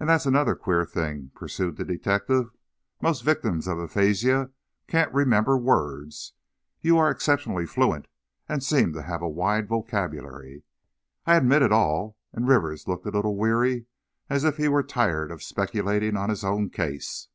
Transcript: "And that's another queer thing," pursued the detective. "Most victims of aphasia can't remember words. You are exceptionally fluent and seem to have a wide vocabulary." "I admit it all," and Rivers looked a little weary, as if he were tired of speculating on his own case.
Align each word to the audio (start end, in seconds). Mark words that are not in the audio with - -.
"And 0.00 0.08
that's 0.08 0.24
another 0.24 0.54
queer 0.54 0.86
thing," 0.86 1.30
pursued 1.34 1.76
the 1.76 1.84
detective. 1.84 2.56
"Most 3.02 3.20
victims 3.22 3.68
of 3.68 3.76
aphasia 3.78 4.50
can't 4.86 5.12
remember 5.12 5.58
words. 5.58 6.32
You 6.80 6.96
are 6.96 7.10
exceptionally 7.10 7.66
fluent 7.66 8.06
and 8.48 8.62
seem 8.64 8.94
to 8.94 9.02
have 9.02 9.20
a 9.20 9.28
wide 9.28 9.68
vocabulary." 9.68 10.62
"I 11.26 11.36
admit 11.36 11.60
it 11.60 11.70
all," 11.70 12.16
and 12.32 12.48
Rivers 12.48 12.88
looked 12.88 13.04
a 13.04 13.10
little 13.10 13.36
weary, 13.36 13.84
as 14.30 14.42
if 14.42 14.56
he 14.56 14.68
were 14.68 14.82
tired 14.82 15.30
of 15.30 15.42
speculating 15.42 16.16
on 16.16 16.30
his 16.30 16.42
own 16.42 16.70
case. 16.70 17.28